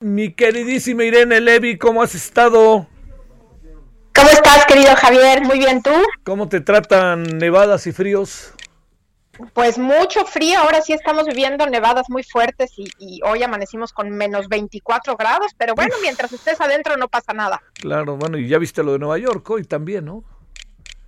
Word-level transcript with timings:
Mi 0.00 0.32
queridísima 0.32 1.02
Irene 1.02 1.40
Levy, 1.40 1.76
¿cómo 1.76 2.02
has 2.02 2.14
estado? 2.14 2.86
¿Cómo 4.14 4.28
estás, 4.28 4.64
querido 4.66 4.94
Javier? 4.94 5.42
Muy 5.42 5.58
bien, 5.58 5.82
¿tú? 5.82 5.90
¿Cómo 6.22 6.48
te 6.48 6.60
tratan 6.60 7.24
nevadas 7.38 7.84
y 7.88 7.90
fríos? 7.90 8.54
Pues 9.54 9.76
mucho 9.76 10.24
frío, 10.24 10.60
ahora 10.60 10.82
sí 10.82 10.92
estamos 10.92 11.26
viviendo 11.26 11.66
nevadas 11.66 12.06
muy 12.10 12.22
fuertes 12.22 12.70
y, 12.76 13.20
hoy 13.24 13.42
amanecimos 13.42 13.92
con 13.92 14.08
menos 14.10 14.48
24 14.48 15.16
grados, 15.16 15.50
pero 15.58 15.74
bueno, 15.74 15.96
mientras 16.00 16.32
estés 16.32 16.60
adentro 16.60 16.96
no 16.96 17.08
pasa 17.08 17.32
nada. 17.32 17.60
Claro, 17.74 18.16
bueno, 18.16 18.38
y 18.38 18.46
ya 18.46 18.58
viste 18.58 18.84
lo 18.84 18.92
de 18.92 19.00
Nueva 19.00 19.18
York 19.18 19.50
hoy 19.50 19.64
también, 19.64 20.04
¿no? 20.04 20.22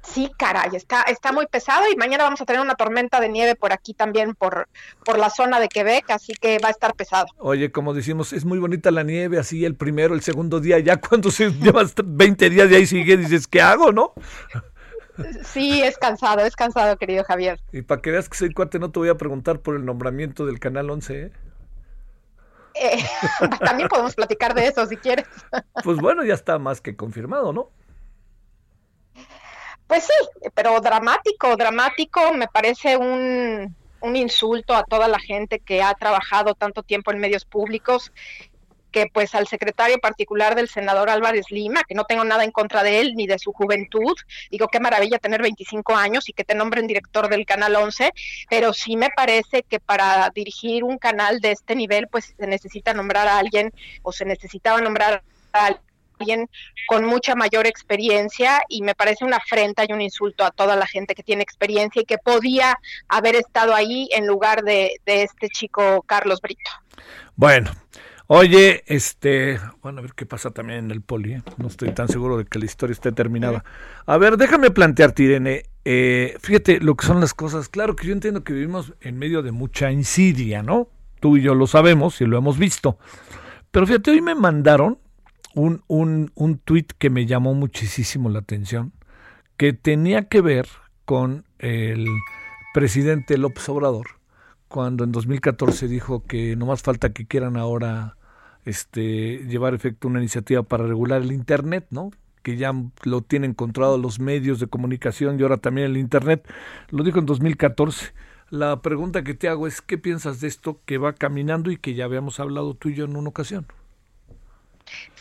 Sí, 0.03 0.31
caray, 0.37 0.75
está, 0.75 1.03
está 1.03 1.31
muy 1.31 1.47
pesado 1.47 1.85
y 1.93 1.97
mañana 1.97 2.25
vamos 2.25 2.41
a 2.41 2.47
tener 2.47 2.61
una 2.61 2.75
tormenta 2.75 3.21
de 3.21 3.29
nieve 3.29 3.55
por 3.55 3.73
aquí 3.73 3.93
también, 3.93 4.35
por, 4.35 4.69
por 5.05 5.19
la 5.19 5.29
zona 5.29 5.61
de 5.61 5.69
Quebec, 5.69 6.11
así 6.11 6.33
que 6.35 6.59
va 6.59 6.69
a 6.69 6.71
estar 6.71 6.95
pesado. 6.95 7.27
Oye, 7.39 7.71
como 7.71 7.93
decimos, 7.93 8.33
es 8.33 8.45
muy 8.45 8.59
bonita 8.59 8.91
la 8.91 9.03
nieve, 9.03 9.39
así 9.39 9.65
el 9.65 9.77
primero, 9.77 10.15
el 10.15 10.23
segundo 10.23 10.59
día, 10.59 10.79
ya 10.79 10.97
cuando 10.97 11.31
se 11.31 11.51
llevas 11.61 11.95
20 12.03 12.51
días 12.51 12.71
de 12.71 12.77
ahí 12.77 12.87
sigue, 12.87 13.17
dices, 13.19 13.47
¿qué 13.47 13.61
hago, 13.61 13.93
no? 13.93 14.15
Sí, 15.45 15.83
es 15.83 15.99
cansado, 15.99 16.45
es 16.47 16.57
cansado, 16.57 16.97
querido 16.97 17.23
Javier. 17.25 17.61
Y 17.73 17.83
para 17.83 18.01
que 18.01 18.11
veas 18.11 18.29
que 18.29 18.39
soy 18.39 18.55
cuate, 18.55 18.79
no 18.79 18.91
te 18.91 19.01
voy 19.01 19.11
a 19.11 19.17
preguntar 19.17 19.61
por 19.61 19.77
el 19.77 19.85
nombramiento 19.85 20.47
del 20.47 20.59
Canal 20.59 20.89
11, 20.89 21.21
¿eh? 21.21 21.33
eh 22.75 23.05
también 23.61 23.89
podemos 23.89 24.15
platicar 24.15 24.55
de 24.55 24.69
eso 24.69 24.87
si 24.87 24.97
quieres. 24.97 25.27
Pues 25.85 25.99
bueno, 25.99 26.25
ya 26.25 26.35
está 26.35 26.59
más 26.59 26.81
que 26.81 26.97
confirmado, 26.97 27.53
¿no? 27.53 27.71
Pues 29.91 30.05
sí, 30.05 30.49
pero 30.55 30.81
dramático, 30.81 31.57
dramático, 31.57 32.33
me 32.33 32.47
parece 32.47 32.97
un, 32.97 33.75
un 34.01 34.15
insulto 34.15 34.77
a 34.77 34.85
toda 34.85 35.09
la 35.09 35.19
gente 35.19 35.59
que 35.59 35.83
ha 35.83 35.93
trabajado 35.95 36.55
tanto 36.55 36.85
tiempo 36.85 37.11
en 37.11 37.19
medios 37.19 37.45
públicos 37.45 38.13
que 38.93 39.09
pues 39.13 39.35
al 39.35 39.49
secretario 39.49 39.99
particular 39.99 40.55
del 40.55 40.69
senador 40.69 41.11
Álvarez 41.11 41.47
Lima, 41.51 41.83
que 41.83 41.97
no 41.97 42.05
tengo 42.05 42.23
nada 42.23 42.45
en 42.45 42.53
contra 42.53 42.85
de 42.85 43.01
él 43.01 43.15
ni 43.17 43.27
de 43.27 43.41
su 43.41 43.53
juventud, 43.53 44.15
digo 44.49 44.69
qué 44.69 44.79
maravilla 44.79 45.19
tener 45.19 45.43
25 45.43 45.97
años 45.97 46.29
y 46.29 46.35
que 46.35 46.45
te 46.45 46.55
nombren 46.55 46.87
director 46.87 47.29
del 47.29 47.45
Canal 47.45 47.75
11, 47.75 48.13
pero 48.49 48.73
sí 48.73 48.97
me 48.97 49.11
parece 49.11 49.65
que 49.65 49.81
para 49.81 50.31
dirigir 50.33 50.85
un 50.85 50.99
canal 50.99 51.41
de 51.41 51.51
este 51.51 51.75
nivel 51.75 52.07
pues 52.07 52.33
se 52.39 52.47
necesita 52.47 52.95
nombrar 52.95 53.27
a 53.27 53.39
alguien 53.39 53.73
o 54.03 54.13
se 54.13 54.25
necesitaba 54.25 54.81
nombrar 54.81 55.25
a 55.53 55.67
alguien 55.67 55.90
alguien 56.21 56.49
con 56.87 57.05
mucha 57.05 57.35
mayor 57.35 57.67
experiencia 57.67 58.61
y 58.69 58.83
me 58.83 58.95
parece 58.95 59.25
una 59.25 59.39
afrenta 59.39 59.85
y 59.89 59.93
un 59.93 60.01
insulto 60.01 60.45
a 60.45 60.51
toda 60.51 60.77
la 60.77 60.87
gente 60.87 61.15
que 61.15 61.23
tiene 61.23 61.43
experiencia 61.43 62.03
y 62.03 62.05
que 62.05 62.19
podía 62.19 62.79
haber 63.09 63.37
estado 63.37 63.75
ahí 63.75 64.09
en 64.13 64.27
lugar 64.27 64.63
de, 64.63 65.01
este 65.07 65.49
chico 65.49 66.03
Carlos 66.07 66.41
Brito. 66.41 66.71
Bueno, 67.37 67.71
Oye, 68.33 68.85
este, 68.87 69.59
bueno, 69.83 69.99
a 69.99 70.03
ver 70.03 70.13
qué 70.15 70.25
pasa 70.25 70.53
también 70.53 70.79
en 70.85 70.91
el 70.93 71.01
poli, 71.01 71.33
¿eh? 71.33 71.43
no 71.57 71.67
estoy 71.67 71.91
tan 71.91 72.07
seguro 72.07 72.39
de 72.39 72.45
que 72.45 72.61
la 72.61 72.65
historia 72.65 72.93
esté 72.93 73.11
terminada. 73.11 73.65
A 74.07 74.19
ver, 74.19 74.37
déjame 74.37 74.71
plantearte, 74.71 75.25
Irene, 75.25 75.65
eh, 75.85 76.37
fíjate 76.41 76.79
lo 76.79 76.95
que 76.95 77.07
son 77.07 77.21
las 77.21 77.35
cosas. 77.35 77.69
Claro 77.69 77.97
que 77.97 78.07
yo 78.07 78.13
entiendo 78.13 78.45
que 78.45 78.53
vivimos 78.53 78.93
en 79.01 79.19
medio 79.19 79.43
de 79.43 79.51
mucha 79.51 79.91
insidia, 79.91 80.63
¿no? 80.63 80.87
Tú 81.19 81.39
y 81.39 81.43
yo 81.43 81.57
lo 81.57 81.67
sabemos 81.67 82.21
y 82.21 82.25
lo 82.25 82.39
hemos 82.39 82.57
visto. 82.57 82.99
Pero 83.73 83.85
fíjate, 83.89 84.13
hoy 84.13 84.21
me 84.21 84.37
mandaron 84.37 85.01
un, 85.55 85.83
un, 85.89 86.31
un 86.35 86.59
tuit 86.59 86.93
que 86.99 87.11
me 87.11 87.27
llamó 87.27 87.55
muchísimo 87.55 88.29
la 88.29 88.41
atención, 88.41 88.93
que 89.57 89.73
tenía 89.73 90.29
que 90.29 90.41
ver 90.41 90.67
con 91.05 91.45
el 91.59 92.07
presidente 92.73 93.37
López 93.37 93.69
Obrador, 93.69 94.07
cuando 94.69 95.05
en 95.05 95.13
2014 95.13 95.89
dijo 95.89 96.25
que 96.25 96.57
no 96.57 96.67
más 96.67 96.83
falta 96.83 97.13
que 97.13 97.27
quieran 97.27 97.57
ahora 97.57 98.17
este, 98.65 99.39
llevar 99.49 99.75
efecto 99.75 100.09
una 100.09 100.21
iniciativa 100.21 100.63
para 100.63 100.87
regular 100.87 101.23
el 101.23 101.33
Internet, 101.33 101.87
¿no? 101.91 102.11
que 102.43 102.57
ya 102.57 102.73
lo 103.03 103.23
tienen 103.23 103.55
controlado 103.55 103.99
los 103.99 104.19
medios 104.19 104.61
de 104.61 104.67
comunicación 104.67 105.39
y 105.39 105.43
ahora 105.43 105.59
también 105.59 105.91
el 105.91 105.97
Internet. 105.97 106.49
Lo 106.91 107.05
dijo 107.05 107.19
en 107.19 107.27
2014. 107.27 108.13
La 108.51 108.81
pregunta 108.83 109.23
que 109.23 109.35
te 109.35 109.49
hago 109.49 109.67
es, 109.67 109.81
¿qué 109.81 109.99
piensas 109.99 110.41
de 110.41 110.49
esto 110.49 110.81
que 110.85 110.99
va 110.99 111.13
caminando 111.13 111.71
y 111.71 111.77
que 111.77 111.95
ya 111.95 112.05
habíamos 112.05 112.41
hablado 112.41 112.75
tú 112.75 112.89
y 112.89 112.95
yo 112.95 113.05
en 113.05 113.17
una 113.17 113.29
ocasión? 113.29 113.67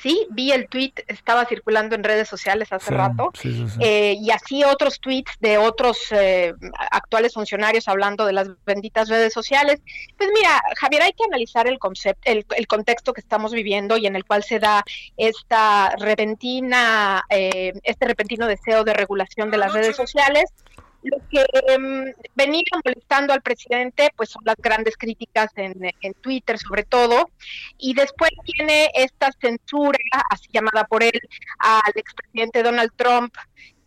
Sí, 0.02 0.28
vi 0.30 0.52
el 0.53 0.69
tweet, 0.69 0.94
estaba 1.07 1.46
circulando 1.46 1.94
en 1.94 2.03
redes 2.06 2.30
sociales 2.30 2.72
hace 2.72 2.91
rato, 2.91 3.34
eh, 3.80 4.16
y 4.18 4.31
así 4.31 4.63
otros 4.63 5.02
tweets 5.02 5.34
de 5.41 5.57
otros 5.57 6.00
eh, 6.12 6.53
actuales 6.91 7.34
funcionarios 7.34 7.90
hablando 7.90 8.25
de 8.25 8.31
las 8.31 8.47
benditas 8.66 9.09
redes 9.09 9.34
sociales. 9.34 9.81
Pues 10.18 10.29
mira, 10.34 10.62
Javier, 10.78 11.02
hay 11.02 11.12
que 11.12 11.25
analizar 11.25 11.68
el 11.68 11.79
concepto, 11.79 12.31
el, 12.31 12.68
contexto 12.68 13.12
que 13.12 13.19
estamos 13.19 13.52
viviendo 13.52 13.97
y 13.97 14.08
en 14.08 14.16
el 14.16 14.24
cual 14.24 14.44
se 14.44 14.59
da 14.59 14.85
esta 15.18 15.94
repentina, 15.97 17.24
eh, 17.29 17.74
este 17.84 18.06
repentino 18.06 18.47
deseo 18.47 18.85
de 18.85 18.94
regulación 18.94 19.52
de 19.52 19.58
las 19.58 19.74
redes 19.74 19.97
sociales 19.97 20.46
lo 21.03 21.17
que 21.29 21.45
um, 21.77 22.05
venía 22.35 22.63
molestando 22.83 23.33
al 23.33 23.41
presidente 23.41 24.09
pues 24.15 24.29
son 24.29 24.41
las 24.45 24.55
grandes 24.57 24.97
críticas 24.97 25.49
en, 25.55 25.79
Twitter 26.21 26.57
sobre 26.57 26.83
todo 26.83 27.29
y 27.77 27.93
después 27.93 28.31
tiene 28.43 28.89
esta 28.93 29.31
censura 29.39 29.99
así 30.29 30.47
llamada 30.51 30.83
por 30.85 31.03
él 31.03 31.19
al 31.59 31.93
expresidente 31.95 32.63
Donald 32.63 32.91
Trump 32.95 33.33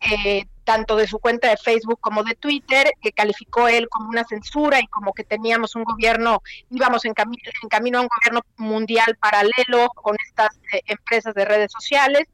eh, 0.00 0.46
tanto 0.64 0.96
de 0.96 1.06
su 1.06 1.18
cuenta 1.18 1.48
de 1.48 1.56
Facebook 1.56 1.98
como 2.00 2.22
de 2.22 2.34
Twitter, 2.34 2.92
que 3.00 3.12
calificó 3.12 3.68
él 3.68 3.88
como 3.88 4.08
una 4.08 4.24
censura 4.24 4.80
y 4.80 4.86
como 4.86 5.12
que 5.12 5.24
teníamos 5.24 5.74
un 5.74 5.84
gobierno, 5.84 6.42
íbamos 6.70 7.04
en, 7.04 7.14
camino 7.14 7.42
en 7.62 7.68
camino 7.68 7.98
a 7.98 8.02
un 8.02 8.08
gobierno 8.08 8.40
mundial 8.56 9.16
paralelo 9.20 9.88
con 9.94 10.16
estas 10.26 10.56
eh, 10.72 10.82
empresas 10.86 11.34
de 11.34 11.44
redes 11.44 11.72
sociales. 11.72 12.24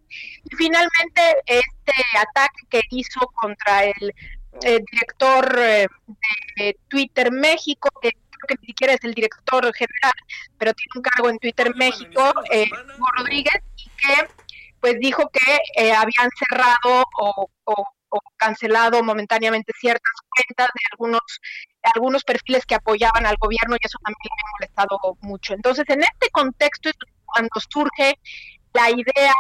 Y 0.45 0.57
finalmente, 0.57 1.23
este 1.47 1.93
ataque 2.19 2.61
que 2.69 2.81
hizo 2.91 3.21
contra 3.35 3.85
el 3.85 4.15
eh, 4.63 4.81
director 4.91 5.59
eh, 5.59 5.87
de 6.57 6.79
Twitter 6.89 7.31
México, 7.33 7.89
que 8.01 8.11
creo 8.11 8.47
que 8.49 8.55
ni 8.61 8.67
siquiera 8.67 8.95
es 8.95 9.05
el 9.05 9.15
director 9.15 9.73
general, 9.75 10.13
pero 10.59 10.73
tiene 10.75 10.91
un 10.97 11.03
cargo 11.03 11.31
en 11.31 11.39
Twitter 11.39 11.75
México, 11.75 12.33
eh, 12.51 12.69
Hugo 12.97 13.07
Rodríguez, 13.17 13.63
y 13.77 13.91
que 13.91 14.29
pues 14.81 14.99
dijo 15.01 15.29
que 15.33 15.59
eh, 15.77 15.93
habían 15.93 16.31
cerrado 16.39 17.05
o, 17.17 17.51
cancelado 18.39 19.03
momentáneamente 19.03 19.73
ciertas 19.79 20.13
cuentas 20.31 20.69
de 20.73 20.81
algunos 20.93 21.21
algunos 21.95 22.25
perfiles 22.25 22.65
que 22.65 22.75
apoyaban 22.75 23.27
al 23.27 23.37
gobierno 23.37 23.77
y 23.77 23.85
eso 23.85 23.99
también 24.03 24.31
me 24.35 24.43
ha 24.43 24.53
molestado 24.59 25.19
mucho. 25.21 25.55
Entonces, 25.55 25.85
en 25.89 26.03
este 26.03 26.31
contexto 26.31 26.89
es 26.89 26.97
cuando 27.25 27.51
surge 27.69 28.19
la 28.73 28.91
idea 28.91 29.35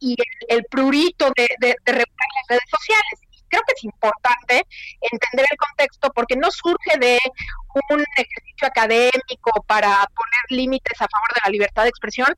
y 0.00 0.16
el, 0.48 0.64
prurito 0.64 1.32
de, 1.36 1.48
de, 1.60 1.76
de 1.84 1.92
regular 1.92 2.28
las 2.36 2.48
redes 2.48 2.70
sociales 2.70 3.27
creo 3.48 3.62
que 3.66 3.74
es 3.76 3.84
importante 3.84 4.66
entender 5.00 5.46
el 5.50 5.56
contexto 5.56 6.10
porque 6.12 6.36
no 6.36 6.50
surge 6.50 6.98
de 6.98 7.18
un 7.90 8.04
ejercicio 8.16 8.68
académico 8.68 9.62
para 9.66 9.88
poner 9.88 10.44
límites 10.50 11.00
a 11.00 11.08
favor 11.08 11.28
de 11.34 11.40
la 11.44 11.50
libertad 11.50 11.82
de 11.84 11.90
expresión, 11.90 12.28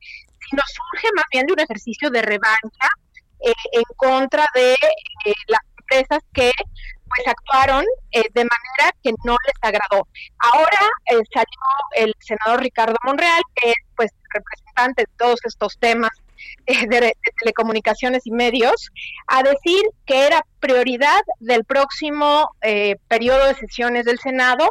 sino 0.49 0.61
surge 0.67 1.07
más 1.15 1.25
bien 1.31 1.45
de 1.45 1.53
un 1.53 1.59
ejercicio 1.59 2.09
de 2.09 2.21
revancha 2.21 2.87
eh, 3.39 3.53
en 3.73 3.83
contra 3.95 4.45
de 4.53 4.73
eh, 4.73 5.33
las 5.47 5.61
empresas 5.79 6.23
que 6.33 6.51
pues 7.07 7.27
actuaron 7.27 7.83
eh, 8.11 8.23
de 8.33 8.45
manera 8.45 8.95
que 9.03 9.11
no 9.25 9.35
les 9.45 9.55
agradó. 9.61 10.07
Ahora 10.37 10.79
salió 11.33 12.05
el 12.07 12.15
senador 12.19 12.61
Ricardo 12.61 12.95
Monreal, 13.03 13.41
que 13.55 13.71
es 13.71 13.75
pues 13.95 14.11
representante 14.29 15.03
de 15.03 15.09
todos 15.17 15.39
estos 15.43 15.77
temas 15.77 16.11
eh, 16.65 16.87
de, 16.87 17.15
telecomunicaciones 17.39 18.25
y 18.25 18.31
medios 18.31 18.91
a 19.27 19.43
decir 19.43 19.81
que 20.05 20.25
era 20.27 20.45
prioridad 20.59 21.21
del 21.39 21.65
próximo 21.65 22.49
eh, 22.61 22.95
periodo 23.07 23.47
de 23.47 23.55
sesiones 23.55 24.05
del 24.05 24.19
Senado 24.19 24.69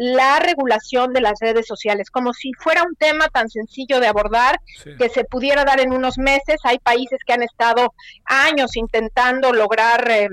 la 0.00 0.38
regulación 0.38 1.12
de 1.12 1.20
las 1.20 1.40
redes 1.40 1.66
sociales, 1.66 2.08
como 2.08 2.32
si 2.32 2.52
fuera 2.52 2.84
un 2.84 2.94
tema 2.94 3.26
tan 3.28 3.48
sencillo 3.50 3.98
de 3.98 4.06
abordar 4.06 4.60
que 4.96 5.08
se 5.08 5.24
pudiera 5.24 5.64
dar 5.64 5.80
en 5.80 5.92
unos 5.92 6.18
meses. 6.18 6.58
Hay 6.62 6.78
países 6.78 7.18
que 7.26 7.32
han 7.32 7.42
estado 7.42 7.94
años 8.24 8.76
intentando 8.76 9.52
lograr 9.52 10.08
eh, 10.08 10.28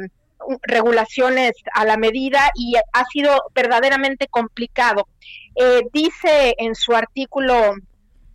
regulaciones 0.61 1.53
a 1.73 1.83
la 1.83 1.97
medida 1.97 2.51
y 2.53 2.75
ha 2.75 3.05
sido 3.11 3.41
verdaderamente 3.55 4.27
complicado. 4.27 5.07
Eh, 5.55 5.81
dice 5.91 6.53
en 6.59 6.75
su 6.75 6.93
artículo 6.93 7.73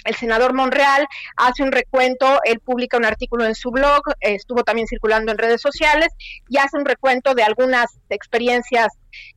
el 0.04 0.14
senador 0.14 0.54
Monreal 0.54 1.06
hace 1.36 1.62
un 1.62 1.72
recuento, 1.72 2.40
él 2.44 2.60
publica 2.60 2.96
un 2.96 3.04
artículo 3.04 3.44
en 3.44 3.54
su 3.54 3.70
blog, 3.70 4.02
estuvo 4.20 4.64
también 4.64 4.86
circulando 4.86 5.32
en 5.32 5.38
redes 5.38 5.60
sociales 5.60 6.08
y 6.48 6.58
hace 6.58 6.76
un 6.76 6.84
recuento 6.84 7.34
de 7.34 7.42
algunas 7.42 7.98
experiencias 8.08 8.88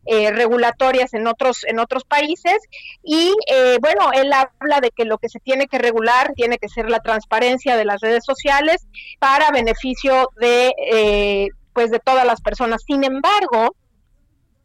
eh, 0.06 0.32
regulatorias 0.32 1.14
en 1.14 1.26
otros 1.26 1.64
en 1.66 1.80
otros 1.80 2.04
países 2.04 2.58
y 3.04 3.34
eh, 3.48 3.78
bueno 3.82 4.12
él 4.14 4.32
habla 4.32 4.80
de 4.82 4.92
que 4.92 5.04
lo 5.04 5.18
que 5.18 5.30
se 5.30 5.40
tiene 5.40 5.68
que 5.68 5.80
regular 5.80 6.34
tiene 6.36 6.60
que 6.60 6.70
ser 6.70 6.90
la 6.90 7.00
transparencia 7.00 7.76
de 7.76 7.86
las 7.86 8.02
redes 8.02 8.24
sociales 8.24 8.86
para 9.20 9.50
beneficio 9.50 10.30
de 10.40 10.74
eh, 10.92 11.48
pues 11.74 11.90
de 11.90 12.00
todas 12.00 12.26
las 12.26 12.42
personas. 12.42 12.84
Sin 12.86 13.04
embargo 13.04 13.76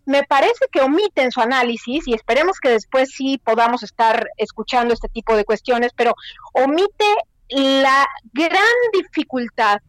me 0.09 0.23
parece 0.23 0.65
que 0.73 0.81
omite 0.81 1.23
en 1.23 1.31
su 1.31 1.43
análisis, 1.43 2.09
y 2.09 2.15
esperemos 2.15 2.61
que 2.61 2.71
después 2.71 3.11
sí 3.15 3.39
podamos 3.45 3.83
estar 3.83 4.31
escuchando 4.39 4.95
este 4.95 5.09
tipo 5.09 5.37
de 5.37 5.45
cuestiones, 5.45 5.93
pero 5.95 6.15
omite 6.55 7.05
la 7.51 8.07
gran 8.33 8.63
dificultad 8.95 9.81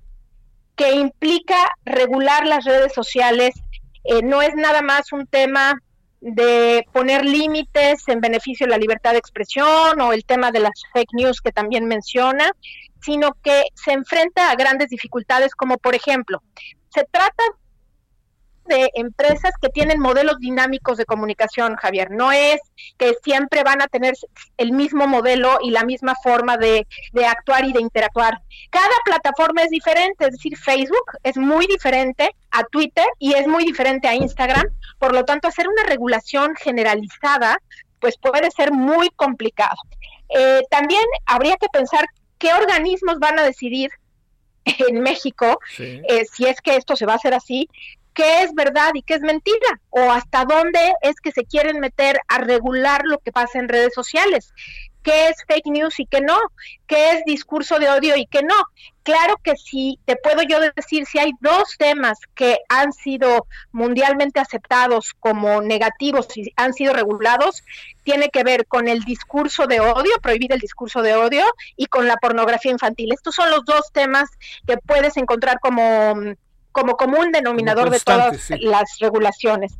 que 0.76 0.92
implica 0.92 1.56
regular 1.86 2.46
las 2.46 2.66
redes 2.66 2.94
sociales. 2.94 3.56
Eh, 4.04 4.22
no 4.22 4.42
es 4.42 4.54
nada 4.56 4.82
más 4.82 5.14
un 5.14 5.26
tema 5.26 5.82
de 6.20 6.86
poner 6.92 7.24
límites 7.24 8.04
en 8.08 8.20
beneficio 8.20 8.66
de 8.66 8.72
la 8.72 8.78
libertad 8.78 9.14
de 9.14 9.20
expresión 9.20 10.02
o 10.02 10.12
el 10.12 10.26
tema 10.26 10.52
de 10.52 10.60
las 10.60 10.84
fake 10.92 11.14
news 11.14 11.40
que 11.40 11.54
también 11.54 11.86
menciona, 11.86 12.52
sino 13.02 13.38
que 13.42 13.64
se 13.74 13.94
enfrenta 13.94 14.52
a 14.52 14.56
grandes 14.56 14.90
dificultades 14.90 15.56
como 15.56 15.78
por 15.78 15.96
ejemplo, 15.96 16.44
se 16.90 17.06
trata 17.10 17.44
de 18.70 18.90
empresas 18.94 19.52
que 19.62 19.68
tienen 19.68 20.00
modelos 20.00 20.38
dinámicos 20.40 20.98
de 20.98 21.06
comunicación, 21.06 21.76
Javier. 21.76 22.12
No 22.12 22.32
es 22.32 22.62
que 22.98 23.16
siempre 23.24 23.64
van 23.64 23.82
a 23.82 23.88
tener 23.88 24.14
el 24.58 24.72
mismo 24.72 25.08
modelo 25.08 25.58
y 25.62 25.72
la 25.72 25.84
misma 25.84 26.14
forma 26.24 26.56
de, 26.56 26.88
de, 27.12 27.26
actuar 27.26 27.66
y 27.66 27.74
de 27.74 27.82
interactuar. 27.82 28.42
Cada 28.70 28.96
plataforma 29.04 29.64
es 29.64 29.70
diferente, 29.70 30.26
es 30.26 30.32
decir, 30.32 30.58
Facebook 30.58 31.04
es 31.24 31.36
muy 31.36 31.68
diferente 31.68 32.30
a 32.52 32.64
Twitter 32.64 33.06
y 33.20 33.34
es 33.34 33.48
muy 33.48 33.66
diferente 33.66 34.08
a 34.08 34.16
Instagram. 34.16 34.68
Por 34.98 35.14
lo 35.14 35.26
tanto, 35.26 35.50
hacer 35.50 35.68
una 35.68 35.84
regulación 35.84 36.56
generalizada, 36.56 37.58
pues 38.00 38.18
puede 38.18 38.50
ser 38.52 38.72
muy 38.72 39.10
complicado. 39.10 39.76
Eh, 40.30 40.62
también 40.70 41.04
habría 41.26 41.58
que 41.58 41.68
pensar 41.68 42.06
qué 42.38 42.54
organismos 42.54 43.20
van 43.20 43.40
a 43.40 43.44
decidir 43.44 43.92
en 44.88 45.02
México, 45.02 45.60
eh, 45.78 46.26
si 46.32 46.46
es 46.46 46.62
que 46.62 46.76
esto 46.76 46.96
se 46.96 47.06
va 47.06 47.14
a 47.14 47.18
hacer 47.18 47.34
así, 47.34 47.70
qué 48.20 48.44
es 48.44 48.54
verdad 48.54 48.92
y 48.96 49.02
qué 49.02 49.14
es 49.14 49.22
mentira, 49.22 49.80
o 49.92 50.12
hasta 50.12 50.44
dónde 50.44 50.94
es 51.02 51.16
que 51.22 51.32
se 51.32 51.46
quieren 51.46 51.80
meter 51.80 52.20
a 52.28 52.40
regular 52.40 53.04
lo 53.06 53.20
que 53.20 53.32
pasa 53.32 53.60
en 53.60 53.70
redes 53.70 53.94
sociales, 53.94 54.54
qué 55.04 55.30
es 55.30 55.38
fake 55.48 55.68
news 55.68 56.02
y 56.02 56.06
qué 56.06 56.20
no, 56.20 56.38
qué 56.86 57.12
es 57.12 57.24
discurso 57.24 57.80
de 57.80 57.90
odio 57.90 58.18
y 58.18 58.26
qué 58.26 58.44
no. 58.44 58.56
Claro 59.04 59.38
que 59.42 59.56
sí, 59.56 60.00
te 60.04 60.18
puedo 60.18 60.42
yo 60.42 60.60
decir, 60.76 61.06
si 61.06 61.18
hay 61.18 61.32
dos 61.40 61.78
temas 61.78 62.20
que 62.36 62.58
han 62.68 62.92
sido 62.92 63.48
mundialmente 63.72 64.42
aceptados 64.42 65.14
como 65.22 65.62
negativos 65.62 66.28
y 66.36 66.52
han 66.58 66.74
sido 66.74 66.92
regulados, 66.92 67.64
tiene 68.04 68.28
que 68.32 68.44
ver 68.44 68.68
con 68.68 68.90
el 68.90 69.00
discurso 69.06 69.66
de 69.66 69.80
odio, 69.80 70.20
prohibir 70.22 70.52
el 70.52 70.60
discurso 70.60 71.02
de 71.02 71.16
odio, 71.16 71.46
y 71.78 71.86
con 71.86 72.06
la 72.06 72.18
pornografía 72.18 72.74
infantil. 72.74 73.14
Estos 73.14 73.34
son 73.34 73.50
los 73.50 73.64
dos 73.64 73.94
temas 73.94 74.30
que 74.68 74.78
puedes 74.78 75.16
encontrar 75.16 75.62
como 75.62 76.36
como 76.72 76.96
común 76.98 77.32
denominador 77.32 77.90
de 77.90 78.00
todas 78.00 78.50
las 78.60 78.98
regulaciones. 79.00 79.74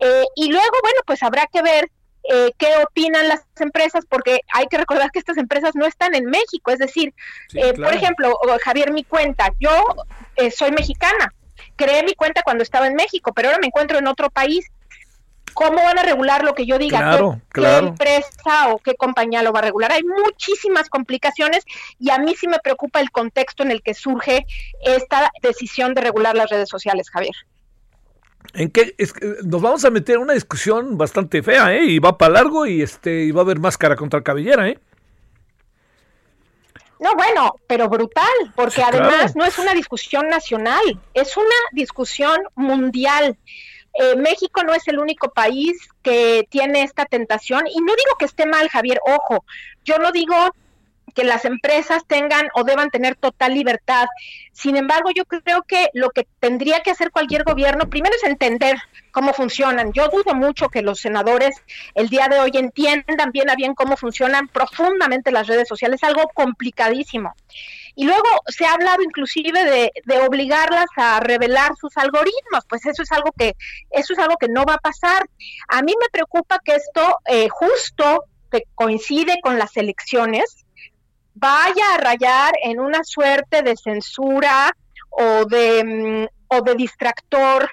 Eh, 0.00 0.24
y 0.34 0.50
luego, 0.50 0.76
bueno, 0.82 1.00
pues 1.06 1.22
habrá 1.22 1.46
que 1.46 1.62
ver 1.62 1.90
eh, 2.28 2.50
qué 2.58 2.68
opinan 2.82 3.28
las 3.28 3.42
empresas, 3.60 4.04
porque 4.08 4.40
hay 4.52 4.66
que 4.66 4.78
recordar 4.78 5.10
que 5.10 5.18
estas 5.18 5.36
empresas 5.36 5.74
no 5.74 5.86
están 5.86 6.14
en 6.14 6.26
México. 6.26 6.70
Es 6.70 6.78
decir, 6.78 7.14
eh, 7.54 7.74
por 7.74 7.92
ejemplo, 7.94 8.36
Javier, 8.64 8.92
mi 8.92 9.04
cuenta, 9.04 9.50
yo 9.60 9.70
soy 10.56 10.72
mexicana, 10.72 11.32
creé 11.76 12.02
mi 12.02 12.14
cuenta 12.14 12.42
cuando 12.42 12.62
estaba 12.62 12.86
en 12.86 12.94
México, 12.94 13.32
pero 13.34 13.48
ahora 13.48 13.60
me 13.60 13.68
encuentro 13.68 13.98
en 13.98 14.06
otro 14.06 14.30
país 14.30 14.66
¿Cómo 15.54 15.76
van 15.76 15.98
a 15.98 16.02
regular 16.02 16.44
lo 16.44 16.54
que 16.54 16.66
yo 16.66 16.78
diga? 16.78 17.18
¿Qué, 17.52 17.78
empresa 17.78 18.68
o 18.68 18.78
qué 18.78 18.94
compañía 18.94 19.42
lo 19.42 19.52
va 19.52 19.60
a 19.60 19.62
regular? 19.62 19.92
Hay 19.92 20.02
muchísimas 20.04 20.88
complicaciones 20.88 21.64
y 21.98 22.10
a 22.10 22.18
mí 22.18 22.34
sí 22.36 22.48
me 22.48 22.58
preocupa 22.58 23.00
el 23.00 23.10
contexto 23.10 23.62
en 23.62 23.70
el 23.70 23.82
que 23.82 23.94
surge 23.94 24.46
esta 24.84 25.30
decisión 25.42 25.94
de 25.94 26.00
regular 26.00 26.36
las 26.36 26.50
redes 26.50 26.68
sociales, 26.68 27.10
Javier. 27.10 27.34
En 28.54 28.70
qué 28.70 28.94
nos 29.44 29.62
vamos 29.62 29.84
a 29.84 29.90
meter 29.90 30.16
en 30.16 30.22
una 30.22 30.34
discusión 30.34 30.98
bastante 30.98 31.42
fea, 31.42 31.74
¿eh? 31.74 31.84
Y 31.84 31.98
va 31.98 32.18
para 32.18 32.34
largo 32.34 32.66
y 32.66 32.82
este 32.82 33.24
y 33.24 33.30
va 33.30 33.40
a 33.40 33.44
haber 33.44 33.60
máscara 33.60 33.96
contra 33.96 34.22
cabellera, 34.22 34.68
¿eh? 34.68 34.78
No, 37.02 37.14
bueno, 37.16 37.56
pero 37.66 37.88
brutal, 37.88 38.24
porque 38.54 38.80
además 38.80 39.34
no 39.34 39.44
es 39.44 39.58
una 39.58 39.74
discusión 39.74 40.28
nacional, 40.28 41.00
es 41.14 41.36
una 41.36 41.56
discusión 41.72 42.38
mundial. 42.54 43.36
Eh, 43.94 44.16
México 44.16 44.62
no 44.64 44.74
es 44.74 44.86
el 44.88 44.98
único 44.98 45.30
país 45.30 45.76
que 46.02 46.46
tiene 46.50 46.82
esta 46.82 47.04
tentación 47.04 47.66
y 47.66 47.80
no 47.80 47.94
digo 47.94 48.16
que 48.18 48.24
esté 48.24 48.46
mal, 48.46 48.68
Javier, 48.68 49.00
ojo, 49.04 49.44
yo 49.84 49.98
no 49.98 50.12
digo 50.12 50.34
que 51.14 51.24
las 51.24 51.44
empresas 51.44 52.04
tengan 52.06 52.48
o 52.54 52.64
deban 52.64 52.90
tener 52.90 53.16
total 53.16 53.54
libertad. 53.54 54.06
Sin 54.52 54.76
embargo, 54.76 55.10
yo 55.14 55.24
creo 55.24 55.62
que 55.62 55.88
lo 55.92 56.10
que 56.10 56.26
tendría 56.40 56.80
que 56.80 56.90
hacer 56.90 57.10
cualquier 57.10 57.44
gobierno 57.44 57.88
primero 57.90 58.14
es 58.14 58.24
entender 58.24 58.78
cómo 59.10 59.32
funcionan. 59.32 59.92
Yo 59.92 60.08
dudo 60.08 60.34
mucho 60.34 60.68
que 60.68 60.82
los 60.82 61.00
senadores 61.00 61.56
el 61.94 62.08
día 62.08 62.28
de 62.28 62.40
hoy 62.40 62.52
entiendan 62.54 63.30
bien 63.30 63.50
a 63.50 63.56
bien 63.56 63.74
cómo 63.74 63.96
funcionan 63.96 64.48
profundamente 64.48 65.32
las 65.32 65.46
redes 65.46 65.68
sociales, 65.68 66.02
algo 66.02 66.28
complicadísimo. 66.32 67.34
Y 67.94 68.04
luego 68.04 68.28
se 68.46 68.64
ha 68.64 68.72
hablado 68.72 69.02
inclusive 69.02 69.92
de, 70.04 70.20
obligarlas 70.20 70.86
a 70.96 71.20
revelar 71.20 71.72
sus 71.80 71.96
algoritmos, 71.96 72.64
pues 72.68 72.86
eso 72.86 73.02
es 73.02 73.12
algo 73.12 73.32
que 73.36 73.54
eso 73.90 74.12
es 74.12 74.18
algo 74.18 74.36
que 74.36 74.48
no 74.48 74.64
va 74.64 74.74
a 74.74 74.78
pasar. 74.78 75.28
A 75.68 75.82
mí 75.82 75.94
me 76.00 76.08
preocupa 76.10 76.58
que 76.64 76.74
esto 76.74 77.18
eh, 77.26 77.48
justo 77.48 78.24
que 78.50 78.64
coincide 78.74 79.40
con 79.42 79.58
las 79.58 79.76
elecciones 79.76 80.64
vaya 81.34 81.94
a 81.94 81.98
rayar 81.98 82.52
en 82.62 82.78
una 82.80 83.04
suerte 83.04 83.62
de 83.62 83.76
censura 83.76 84.76
o 85.10 85.44
de 85.46 85.84
mm, 85.84 86.26
o 86.52 86.60
de 86.60 86.74
distractor 86.74 87.70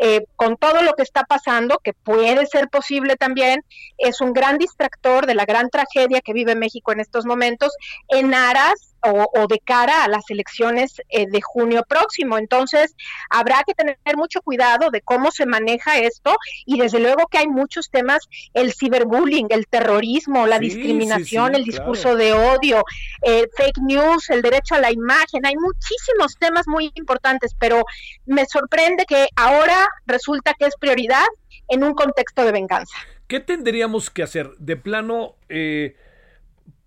eh, 0.00 0.24
con 0.36 0.56
todo 0.56 0.82
lo 0.82 0.94
que 0.94 1.02
está 1.02 1.24
pasando, 1.24 1.78
que 1.84 1.92
puede 1.92 2.46
ser 2.46 2.68
posible 2.68 3.16
también, 3.16 3.62
es 3.98 4.20
un 4.20 4.32
gran 4.32 4.56
distractor 4.56 5.26
de 5.26 5.34
la 5.34 5.44
gran 5.44 5.68
tragedia 5.68 6.22
que 6.22 6.32
vive 6.32 6.54
México 6.54 6.92
en 6.92 7.00
estos 7.00 7.26
momentos, 7.26 7.72
en 8.08 8.32
aras 8.32 8.91
o, 9.02 9.46
de 9.46 9.58
cara 9.58 10.04
a 10.04 10.08
las 10.08 10.30
elecciones 10.30 11.02
eh, 11.08 11.26
de 11.28 11.40
junio 11.40 11.84
próximo. 11.88 12.38
Entonces, 12.38 12.94
habrá 13.30 13.62
que 13.66 13.74
tener 13.74 13.96
mucho 14.16 14.40
cuidado 14.42 14.90
de 14.90 15.00
cómo 15.00 15.30
se 15.30 15.46
maneja 15.46 15.98
esto 15.98 16.36
y 16.66 16.78
desde 16.78 17.00
luego 17.00 17.26
que 17.26 17.38
hay 17.38 17.48
muchos 17.48 17.90
temas, 17.90 18.28
el 18.54 18.72
ciberbullying, 18.72 19.48
el 19.50 19.66
terrorismo, 19.66 20.46
la 20.46 20.58
discriminación, 20.58 21.54
el 21.54 21.64
discurso 21.64 22.14
de 22.16 22.32
odio, 22.32 22.84
eh, 23.22 23.48
fake 23.56 23.78
news, 23.82 24.30
el 24.30 24.42
derecho 24.42 24.74
a 24.74 24.80
la 24.80 24.92
imagen, 24.92 25.44
hay 25.44 25.56
muchísimos 25.56 26.36
temas 26.38 26.66
muy 26.68 26.92
importantes, 26.94 27.54
pero 27.58 27.84
me 28.26 28.46
sorprende 28.46 29.04
que 29.06 29.28
ahora 29.36 29.86
resulta 30.06 30.54
que 30.54 30.66
es 30.66 30.76
prioridad 30.76 31.26
en 31.68 31.82
un 31.84 31.94
contexto 31.94 32.44
de 32.44 32.52
venganza. 32.52 32.96
¿Qué 33.26 33.40
tendríamos 33.40 34.10
que 34.10 34.22
hacer? 34.22 34.50
De 34.58 34.76
plano... 34.76 35.34
Eh 35.48 35.96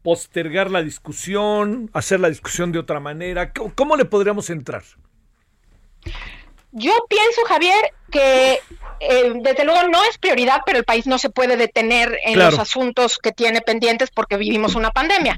postergar 0.05 0.69
la 0.69 0.83
discusión, 0.83 1.89
hacer 1.91 2.19
la 2.19 2.29
discusión 2.29 2.71
de 2.71 2.77
otra 2.77 2.99
manera? 2.99 3.51
¿Cómo, 3.51 3.97
le 3.97 4.05
podríamos 4.05 4.51
entrar? 4.51 4.83
Yo 6.71 6.93
pienso, 7.09 7.41
Javier, 7.47 7.91
que 8.11 8.59
eh, 8.99 9.33
desde 9.41 9.65
luego 9.65 9.87
no 9.87 10.03
es 10.03 10.19
prioridad, 10.19 10.61
pero 10.63 10.77
el 10.77 10.85
país 10.85 11.07
no 11.07 11.17
se 11.17 11.31
puede 11.31 11.57
detener 11.57 12.19
en 12.23 12.37
los 12.37 12.59
asuntos 12.59 13.17
que 13.17 13.31
tiene 13.31 13.61
pendientes 13.61 14.11
porque 14.11 14.37
vivimos 14.37 14.75
una 14.75 14.91
pandemia. 14.91 15.35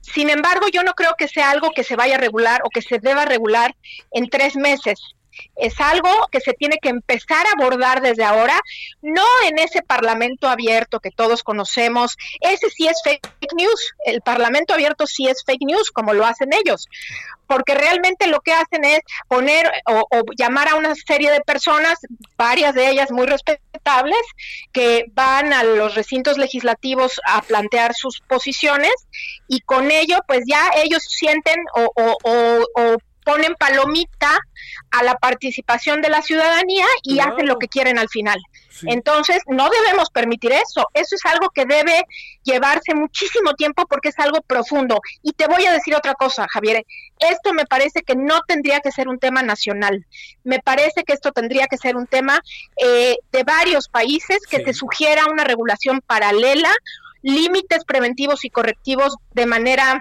Sin 0.00 0.30
embargo, 0.30 0.68
yo 0.72 0.84
no 0.84 0.94
creo 0.94 1.16
que 1.18 1.26
sea 1.26 1.50
algo 1.50 1.72
que 1.72 1.82
se 1.82 1.96
vaya 1.96 2.14
a 2.14 2.18
regular 2.18 2.60
o 2.64 2.70
que 2.70 2.82
se 2.82 3.00
deba 3.00 3.24
regular 3.24 3.74
en 4.12 4.30
tres 4.30 4.54
meses 4.54 5.16
es 5.56 5.80
algo 5.80 6.08
que 6.30 6.40
se 6.40 6.52
tiene 6.52 6.78
que 6.80 6.88
empezar 6.88 7.46
a 7.46 7.52
abordar 7.52 8.00
desde 8.00 8.24
ahora, 8.24 8.60
no 9.02 9.24
en 9.46 9.58
ese 9.58 9.82
parlamento 9.82 10.48
abierto 10.48 11.00
que 11.00 11.10
todos 11.10 11.42
conocemos, 11.42 12.16
ese 12.40 12.70
sí 12.70 12.88
es 12.88 13.00
fake 13.04 13.54
news, 13.56 13.94
el 14.06 14.20
parlamento 14.20 14.74
abierto 14.74 15.06
sí 15.06 15.28
es 15.28 15.44
fake 15.44 15.62
news, 15.66 15.90
como 15.90 16.14
lo 16.14 16.26
hacen 16.26 16.50
ellos, 16.52 16.88
porque 17.46 17.74
realmente 17.74 18.26
lo 18.26 18.40
que 18.40 18.52
hacen 18.52 18.84
es 18.84 19.00
poner 19.28 19.70
o, 19.86 20.06
llamar 20.36 20.68
a 20.68 20.76
una 20.76 20.94
serie 20.94 21.30
de 21.30 21.40
personas, 21.40 21.98
varias 22.36 22.74
de 22.74 22.90
ellas 22.90 23.10
muy 23.10 23.26
respetables, 23.26 24.22
que 24.72 25.04
van 25.12 25.52
a 25.52 25.62
los 25.62 25.94
recintos 25.94 26.38
legislativos 26.38 27.20
a 27.26 27.42
plantear 27.42 27.92
sus 27.94 28.20
posiciones 28.20 28.94
y 29.46 29.60
con 29.60 29.90
ello 29.90 30.18
pues 30.26 30.40
ya 30.46 30.70
ellos 30.76 31.02
sienten 31.06 31.62
o, 31.74 31.90
o 31.94 32.96
ponen 33.24 33.54
palomita 33.54 34.38
a 34.98 35.02
la 35.02 35.16
participación 35.16 36.02
de 36.02 36.08
la 36.08 36.22
ciudadanía 36.22 36.86
y 37.02 37.18
hacen 37.18 37.46
lo 37.46 37.58
que 37.58 37.68
quieren 37.68 37.98
al 37.98 38.08
final. 38.08 38.40
Entonces, 38.82 39.42
no 39.46 39.68
debemos 39.70 40.10
permitir 40.10 40.52
eso. 40.52 40.88
Eso 40.94 41.14
es 41.14 41.24
algo 41.24 41.50
que 41.50 41.64
debe 41.64 42.04
llevarse 42.42 42.94
muchísimo 42.94 43.54
tiempo 43.54 43.86
porque 43.88 44.08
es 44.08 44.18
algo 44.18 44.40
profundo. 44.42 45.00
Y 45.22 45.32
te 45.32 45.46
voy 45.46 45.64
a 45.66 45.72
decir 45.72 45.94
otra 45.94 46.14
cosa, 46.14 46.46
Javier. 46.48 46.84
Esto 47.18 47.52
me 47.52 47.66
parece 47.66 48.02
que 48.02 48.16
no 48.16 48.40
tendría 48.46 48.80
que 48.80 48.90
ser 48.90 49.08
un 49.08 49.18
tema 49.18 49.42
nacional. 49.42 50.06
Me 50.42 50.58
parece 50.58 51.04
que 51.04 51.12
esto 51.12 51.32
tendría 51.32 51.66
que 51.66 51.76
ser 51.76 51.96
un 51.96 52.06
tema 52.06 52.40
eh, 52.76 53.16
de 53.32 53.44
varios 53.44 53.88
países 53.88 54.38
que 54.48 54.64
se 54.64 54.74
sugiera 54.74 55.26
una 55.30 55.44
regulación 55.44 56.00
paralela, 56.04 56.72
límites 57.22 57.84
preventivos 57.84 58.44
y 58.44 58.50
correctivos 58.50 59.16
de 59.32 59.46
manera 59.46 60.00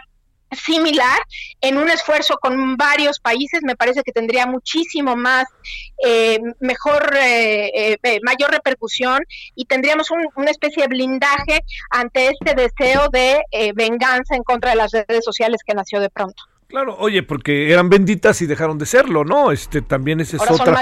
similar 0.55 1.19
en 1.61 1.77
un 1.77 1.89
esfuerzo 1.89 2.37
con 2.41 2.77
varios 2.77 3.19
países 3.19 3.61
me 3.63 3.75
parece 3.75 4.03
que 4.03 4.11
tendría 4.11 4.45
muchísimo 4.45 5.15
más 5.15 5.45
eh, 6.03 6.39
mejor 6.59 7.15
eh, 7.15 7.97
eh, 8.01 8.19
mayor 8.23 8.51
repercusión 8.51 9.19
y 9.55 9.65
tendríamos 9.65 10.09
una 10.35 10.51
especie 10.51 10.83
de 10.83 10.89
blindaje 10.89 11.61
ante 11.89 12.29
este 12.29 12.55
deseo 12.55 13.09
de 13.09 13.41
venganza 13.75 14.35
en 14.35 14.43
contra 14.43 14.71
de 14.71 14.77
las 14.77 14.91
redes 14.91 15.23
sociales 15.23 15.61
que 15.65 15.73
nació 15.73 15.99
de 15.99 16.09
pronto 16.09 16.43
Claro, 16.67 16.95
oye, 16.97 17.23
porque 17.23 17.71
eran 17.71 17.89
benditas 17.89 18.41
y 18.41 18.45
dejaron 18.45 18.77
de 18.77 18.85
serlo, 18.85 19.23
¿no? 19.23 19.51
Este 19.51 19.81
también 19.81 20.19
ese 20.19 20.37
es 20.37 20.43
otra. 20.49 20.79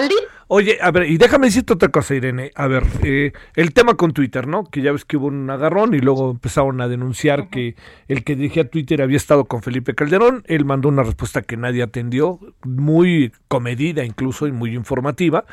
Oye, 0.53 0.79
a 0.81 0.91
ver, 0.91 1.09
y 1.09 1.17
déjame 1.17 1.47
decirte 1.47 1.71
otra 1.71 1.87
cosa, 1.89 2.13
Irene. 2.13 2.51
A 2.55 2.67
ver, 2.67 2.83
eh, 3.03 3.31
el 3.55 3.73
tema 3.73 3.95
con 3.95 4.11
Twitter, 4.11 4.47
¿no? 4.47 4.65
Que 4.65 4.81
ya 4.81 4.91
ves 4.91 5.05
que 5.05 5.15
hubo 5.15 5.27
un 5.27 5.49
agarrón 5.49 5.93
y 5.93 5.99
luego 5.99 6.31
empezaron 6.31 6.81
a 6.81 6.89
denunciar 6.89 7.49
que 7.49 7.75
el 8.09 8.25
que 8.25 8.35
dirigía 8.35 8.69
Twitter 8.69 9.01
había 9.01 9.15
estado 9.15 9.45
con 9.45 9.61
Felipe 9.61 9.95
Calderón. 9.95 10.43
Él 10.47 10.65
mandó 10.65 10.89
una 10.89 11.03
respuesta 11.03 11.41
que 11.41 11.55
nadie 11.55 11.83
atendió, 11.83 12.39
muy 12.65 13.31
comedida 13.47 14.03
incluso 14.03 14.45
y 14.45 14.51
muy 14.51 14.75
informativa. 14.75 15.45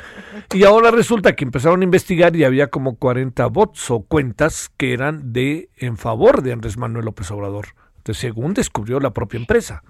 Y 0.53 0.65
ahora 0.65 0.91
resulta 0.91 1.37
que 1.37 1.45
empezaron 1.45 1.83
a 1.83 1.85
investigar 1.85 2.35
y 2.35 2.43
había 2.43 2.67
como 2.67 2.97
40 2.97 3.47
bots 3.47 3.93
o 3.93 4.01
cuentas 4.01 4.69
que 4.77 4.93
eran 4.93 5.33
de 5.33 5.69
en 5.77 5.97
favor 5.97 6.43
de 6.43 6.53
Andrés 6.53 6.77
Manuel 6.77 7.05
López 7.05 7.31
Obrador. 7.31 7.69
Según 8.15 8.55
descubrió 8.55 8.99
la 9.01 9.13
propia 9.13 9.39
empresa. 9.39 9.83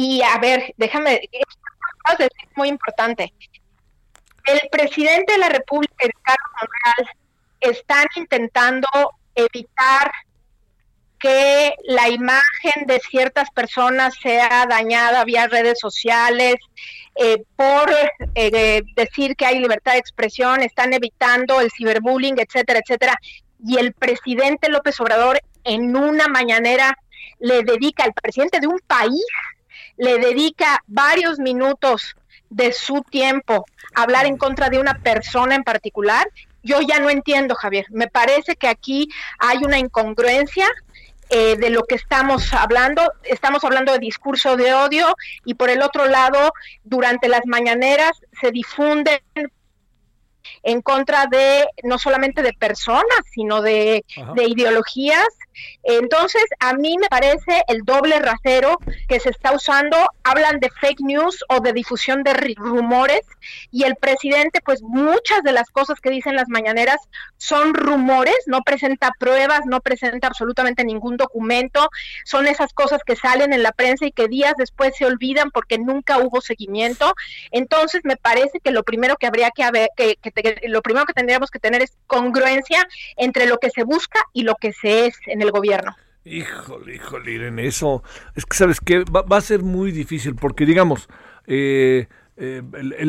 Y 0.00 0.22
a 0.22 0.38
ver, 0.38 0.72
déjame, 0.76 1.28
es 1.32 2.28
muy 2.54 2.68
importante. 2.68 3.32
El 4.46 4.60
presidente 4.70 5.32
de 5.32 5.38
la 5.38 5.48
República, 5.48 6.06
Ricardo 6.06 6.44
Monreal, 6.52 7.16
están 7.58 8.06
intentando 8.14 8.86
evitar 9.34 10.12
que 11.18 11.74
la 11.88 12.08
imagen 12.10 12.86
de 12.86 13.00
ciertas 13.00 13.50
personas 13.50 14.14
sea 14.22 14.66
dañada 14.70 15.24
vía 15.24 15.48
redes 15.48 15.80
sociales, 15.80 16.54
eh, 17.16 17.42
por 17.56 17.92
eh, 18.36 18.82
decir 18.94 19.34
que 19.34 19.46
hay 19.46 19.58
libertad 19.58 19.94
de 19.94 19.98
expresión, 19.98 20.62
están 20.62 20.92
evitando 20.92 21.60
el 21.60 21.72
ciberbullying, 21.72 22.38
etcétera, 22.38 22.78
etcétera. 22.84 23.18
Y 23.66 23.78
el 23.78 23.94
presidente 23.94 24.68
López 24.68 25.00
Obrador 25.00 25.40
en 25.64 25.96
una 25.96 26.28
mañanera 26.28 26.96
le 27.40 27.64
dedica 27.64 28.04
al 28.04 28.12
presidente 28.12 28.60
de 28.60 28.68
un 28.68 28.78
país 28.86 29.24
le 29.98 30.18
dedica 30.18 30.82
varios 30.86 31.38
minutos 31.38 32.16
de 32.50 32.72
su 32.72 33.02
tiempo 33.02 33.66
a 33.94 34.02
hablar 34.02 34.26
en 34.26 34.38
contra 34.38 34.70
de 34.70 34.78
una 34.78 34.94
persona 34.94 35.54
en 35.54 35.64
particular, 35.64 36.26
yo 36.62 36.80
ya 36.80 36.98
no 36.98 37.10
entiendo, 37.10 37.54
Javier. 37.54 37.86
Me 37.90 38.08
parece 38.08 38.56
que 38.56 38.68
aquí 38.68 39.08
hay 39.38 39.58
una 39.58 39.78
incongruencia 39.78 40.66
eh, 41.30 41.56
de 41.56 41.70
lo 41.70 41.84
que 41.84 41.94
estamos 41.94 42.52
hablando. 42.54 43.12
Estamos 43.24 43.62
hablando 43.64 43.92
de 43.92 43.98
discurso 43.98 44.56
de 44.56 44.74
odio 44.74 45.14
y 45.44 45.54
por 45.54 45.70
el 45.70 45.82
otro 45.82 46.06
lado, 46.06 46.52
durante 46.84 47.28
las 47.28 47.42
mañaneras 47.46 48.12
se 48.40 48.50
difunden 48.50 49.20
en 50.62 50.80
contra 50.82 51.26
de 51.26 51.66
no 51.82 51.98
solamente 51.98 52.42
de 52.42 52.54
personas, 52.54 53.20
sino 53.32 53.60
de, 53.60 54.04
de 54.34 54.44
ideologías 54.44 55.26
entonces, 55.82 56.44
a 56.60 56.74
mí 56.74 56.96
me 57.00 57.08
parece 57.08 57.62
el 57.68 57.82
doble 57.82 58.18
rasero 58.18 58.78
que 59.08 59.20
se 59.20 59.30
está 59.30 59.52
usando. 59.52 59.96
Hablan 60.22 60.60
de 60.60 60.70
fake 60.70 61.00
news 61.00 61.44
o 61.48 61.60
de 61.60 61.72
difusión 61.72 62.22
de 62.22 62.34
rumores 62.34 63.22
y 63.70 63.84
el 63.84 63.96
presidente, 63.96 64.60
pues 64.64 64.82
muchas 64.82 65.42
de 65.42 65.52
las 65.52 65.70
cosas 65.70 66.00
que 66.00 66.10
dicen 66.10 66.36
las 66.36 66.48
mañaneras 66.48 66.98
son 67.36 67.74
rumores, 67.74 68.36
no 68.46 68.60
presenta 68.62 69.12
pruebas, 69.18 69.60
no 69.64 69.80
presenta 69.80 70.26
absolutamente 70.26 70.84
ningún 70.84 71.16
documento. 71.16 71.88
Son 72.24 72.46
esas 72.46 72.72
cosas 72.72 73.00
que 73.04 73.16
salen 73.16 73.52
en 73.52 73.62
la 73.62 73.72
prensa 73.72 74.06
y 74.06 74.12
que 74.12 74.28
días 74.28 74.54
después 74.58 74.96
se 74.96 75.06
olvidan 75.06 75.50
porque 75.50 75.78
nunca 75.78 76.18
hubo 76.18 76.40
seguimiento. 76.40 77.14
Entonces, 77.50 78.02
me 78.04 78.16
parece 78.16 78.60
que 78.60 78.72
lo 78.72 78.82
primero 78.82 79.16
que 79.16 79.26
habría 79.26 79.50
que 79.50 79.62
haber, 79.62 79.88
que, 79.96 80.18
lo 80.64 80.82
primero 80.82 81.06
que 81.06 81.14
tendríamos 81.14 81.50
que 81.50 81.58
tener 81.58 81.82
es 81.82 81.96
congruencia 82.06 82.86
entre 83.16 83.46
lo 83.46 83.58
que 83.58 83.70
se 83.70 83.84
busca 83.84 84.20
y 84.32 84.42
lo 84.42 84.54
que 84.56 84.72
se 84.72 85.06
es 85.06 85.16
en 85.26 85.42
el 85.42 85.47
gobierno. 85.50 85.94
Híjole, 86.24 86.96
híjole, 86.96 87.32
Irene, 87.32 87.66
eso 87.66 88.02
es 88.34 88.44
que 88.44 88.56
sabes 88.56 88.80
que 88.80 89.04
va, 89.04 89.36
a 89.36 89.40
ser 89.40 89.62
muy 89.62 89.92
difícil 89.92 90.34
porque 90.34 90.66
digamos, 90.66 91.08
eh, 91.46 92.06
eh, 92.36 92.62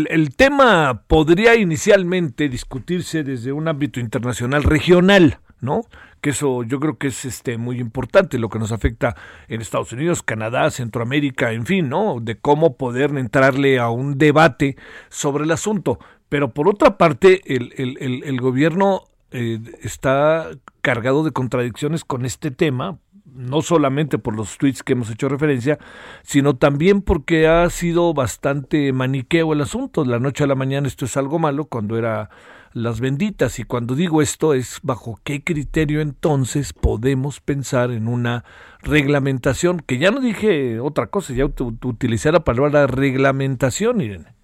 el, 0.10 0.36
tema 0.36 1.04
podría 1.08 1.56
inicialmente 1.56 2.48
discutirse 2.48 3.24
desde 3.24 3.52
un 3.52 3.68
ámbito 3.68 4.00
internacional 4.00 4.64
regional, 4.64 5.40
¿no? 5.60 5.82
Que 6.22 6.30
eso 6.30 6.64
yo 6.64 6.80
creo 6.80 6.98
que 6.98 7.08
es 7.08 7.26
este 7.26 7.58
muy 7.58 7.80
importante, 7.80 8.40
lo 8.40 8.50
que 8.50 8.60
nos 8.60 8.72
afecta 8.72 9.16
en 9.50 9.60
Estados 9.62 9.92
Unidos, 9.92 10.24
Canadá, 10.24 10.72
Centroamérica, 10.72 11.52
en 11.52 11.66
fin, 11.66 11.90
¿no? 11.90 12.20
De 12.22 12.38
cómo 12.38 12.78
poder 12.78 13.16
entrarle 13.18 13.80
a 13.80 13.90
un 13.90 14.18
debate 14.18 14.78
sobre 15.10 15.44
el 15.44 15.52
asunto. 15.52 16.00
Pero 16.30 16.54
por 16.54 16.70
otra 16.70 16.98
parte, 16.98 17.42
el, 17.46 17.74
el, 17.78 18.24
el 18.24 18.40
gobierno 18.40 19.04
eh, 19.32 19.60
está 19.84 20.50
cargado 20.82 21.24
de 21.24 21.32
contradicciones 21.32 22.04
con 22.06 22.26
este 22.26 22.52
tema, 22.52 23.00
no 23.26 23.62
solamente 23.62 24.18
por 24.18 24.36
los 24.36 24.58
tweets 24.58 24.84
que 24.84 24.94
hemos 24.94 25.10
hecho 25.10 25.30
referencia, 25.30 25.80
sino 26.24 26.56
también 26.56 27.02
porque 27.02 27.48
ha 27.48 27.70
sido 27.70 28.14
bastante 28.14 28.92
maniqueo 28.94 29.54
el 29.54 29.62
asunto. 29.62 30.04
La 30.06 30.20
noche 30.20 30.44
a 30.44 30.48
la 30.48 30.56
mañana 30.56 30.88
esto 30.88 31.06
es 31.06 31.16
algo 31.18 31.40
malo 31.40 31.66
cuando 31.66 31.98
era 31.98 32.30
las 32.74 33.00
benditas. 33.00 33.60
Y 33.60 33.64
cuando 33.64 33.96
digo 33.96 34.22
esto 34.22 34.54
es 34.54 34.80
bajo 34.84 35.20
qué 35.24 35.44
criterio 35.44 36.02
entonces 36.02 36.74
podemos 36.74 37.40
pensar 37.40 37.92
en 37.92 38.08
una 38.08 38.44
reglamentación, 38.82 39.80
que 39.80 39.98
ya 39.98 40.12
no 40.12 40.22
dije 40.22 40.80
otra 40.80 41.08
cosa, 41.08 41.34
ya 41.34 41.46
utilicé 41.46 42.32
la 42.32 42.44
palabra 42.44 42.88
reglamentación, 42.88 44.02
Irene. 44.02 44.39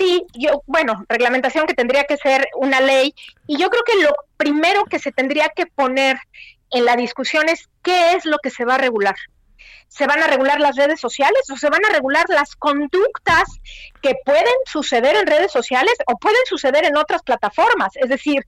Sí, 0.00 0.24
yo, 0.32 0.62
bueno, 0.64 1.04
reglamentación 1.10 1.66
que 1.66 1.74
tendría 1.74 2.04
que 2.04 2.16
ser 2.16 2.48
una 2.54 2.80
ley 2.80 3.14
y 3.46 3.58
yo 3.58 3.68
creo 3.68 3.82
que 3.84 4.02
lo 4.02 4.08
primero 4.38 4.86
que 4.86 4.98
se 4.98 5.12
tendría 5.12 5.50
que 5.50 5.66
poner 5.66 6.16
en 6.70 6.86
la 6.86 6.96
discusión 6.96 7.50
es 7.50 7.68
qué 7.82 8.14
es 8.14 8.24
lo 8.24 8.38
que 8.38 8.48
se 8.48 8.64
va 8.64 8.76
a 8.76 8.78
regular. 8.78 9.14
¿Se 9.88 10.06
van 10.06 10.22
a 10.22 10.26
regular 10.26 10.58
las 10.58 10.76
redes 10.76 11.00
sociales 11.00 11.42
o 11.50 11.56
se 11.58 11.68
van 11.68 11.84
a 11.84 11.92
regular 11.92 12.24
las 12.30 12.56
conductas 12.56 13.44
que 14.00 14.14
pueden 14.24 14.46
suceder 14.64 15.16
en 15.16 15.26
redes 15.26 15.52
sociales 15.52 15.92
o 16.06 16.16
pueden 16.16 16.40
suceder 16.46 16.86
en 16.86 16.96
otras 16.96 17.22
plataformas? 17.22 17.90
Es 17.96 18.08
decir, 18.08 18.42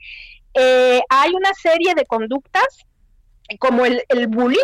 eh, 0.54 1.02
hay 1.10 1.34
una 1.34 1.52
serie 1.52 1.94
de 1.94 2.06
conductas 2.06 2.86
como 3.58 3.84
el, 3.84 4.02
el 4.08 4.26
bullying, 4.26 4.60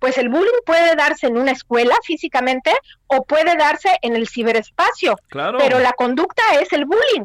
pues 0.00 0.18
el 0.18 0.28
bullying 0.28 0.62
puede 0.64 0.94
darse 0.96 1.26
en 1.26 1.36
una 1.36 1.52
escuela 1.52 1.96
físicamente 2.04 2.72
o 3.06 3.24
puede 3.24 3.56
darse 3.56 3.96
en 4.02 4.16
el 4.16 4.28
ciberespacio, 4.28 5.18
pero 5.30 5.78
la 5.78 5.92
conducta 5.92 6.42
es 6.60 6.72
el 6.72 6.84
bullying. 6.84 7.24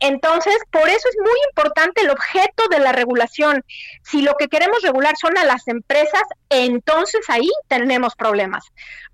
Entonces, 0.00 0.56
por 0.70 0.88
eso 0.88 1.08
es 1.08 1.16
muy 1.18 1.38
importante 1.48 2.02
el 2.02 2.10
objeto 2.10 2.68
de 2.68 2.78
la 2.78 2.92
regulación. 2.92 3.64
Si 4.02 4.22
lo 4.22 4.34
que 4.34 4.48
queremos 4.48 4.82
regular 4.82 5.14
son 5.16 5.38
a 5.38 5.44
las 5.44 5.66
empresas, 5.68 6.22
entonces 6.50 7.22
ahí 7.28 7.48
tenemos 7.68 8.14
problemas, 8.14 8.64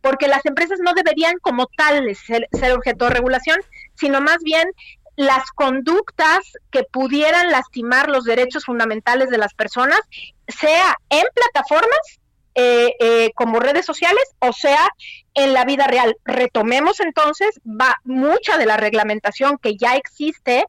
porque 0.00 0.26
las 0.26 0.44
empresas 0.46 0.80
no 0.82 0.92
deberían 0.94 1.34
como 1.42 1.66
tales 1.66 2.18
ser, 2.18 2.48
ser 2.52 2.72
objeto 2.72 3.04
de 3.04 3.12
regulación, 3.12 3.60
sino 3.94 4.20
más 4.20 4.38
bien 4.42 4.68
las 5.16 5.50
conductas 5.52 6.40
que 6.70 6.82
pudieran 6.84 7.50
lastimar 7.50 8.08
los 8.08 8.24
derechos 8.24 8.64
fundamentales 8.64 9.28
de 9.28 9.38
las 9.38 9.54
personas, 9.54 10.00
sea 10.48 10.96
en 11.10 11.24
plataformas 11.34 12.19
eh, 12.54 12.94
eh, 12.98 13.30
como 13.34 13.60
redes 13.60 13.86
sociales, 13.86 14.24
o 14.40 14.52
sea, 14.52 14.88
en 15.34 15.52
la 15.52 15.64
vida 15.64 15.86
real. 15.86 16.16
Retomemos 16.24 16.98
entonces 17.00 17.60
va 17.64 17.94
mucha 18.04 18.58
de 18.58 18.66
la 18.66 18.76
reglamentación 18.76 19.56
que 19.58 19.76
ya 19.76 19.94
existe 19.94 20.64